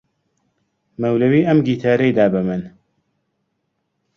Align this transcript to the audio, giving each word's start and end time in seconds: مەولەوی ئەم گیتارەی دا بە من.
مەولەوی 1.01 1.47
ئەم 1.47 1.59
گیتارەی 1.67 2.15
دا 2.17 2.25
بە 2.33 2.41
من. 2.47 2.61